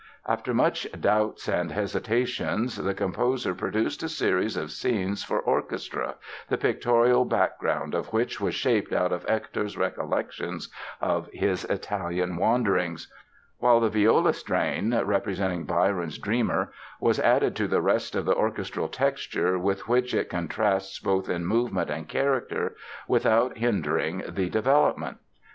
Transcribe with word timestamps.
After 0.27 0.51
many 0.51 0.73
doubts 0.99 1.47
and 1.47 1.71
hesitations 1.71 2.75
the 2.77 2.95
composer 2.95 3.53
produced 3.53 4.01
a 4.01 4.09
series 4.09 4.57
of 4.57 4.71
scenes 4.71 5.23
for 5.23 5.39
orchestra, 5.39 6.15
the 6.49 6.57
pictorial 6.57 7.23
background 7.23 7.93
of 7.93 8.11
which 8.11 8.41
was 8.41 8.55
shaped 8.55 8.93
out 8.93 9.11
of 9.11 9.27
Hector's 9.29 9.77
recollections 9.77 10.69
of 11.01 11.29
his 11.31 11.65
Italian 11.65 12.37
wanderings; 12.37 13.13
while 13.59 13.79
the 13.79 13.91
viola 13.91 14.33
strain, 14.33 14.99
representing 15.05 15.65
Byron's 15.65 16.17
dreamer, 16.17 16.71
was 16.99 17.19
added 17.19 17.55
to 17.57 17.67
the 17.67 17.79
rest 17.83 18.15
of 18.15 18.25
the 18.25 18.33
orchestral 18.33 18.87
texture 18.87 19.59
"with 19.59 19.87
which 19.87 20.15
it 20.15 20.29
contrasts 20.29 20.97
both 20.97 21.29
in 21.29 21.45
movement 21.45 21.91
and 21.91 22.09
character, 22.09 22.75
without 23.07 23.55
hindering 23.59 24.23
the 24.27 24.49
development". 24.49 25.17